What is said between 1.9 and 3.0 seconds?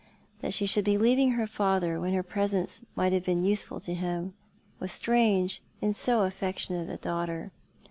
when her presence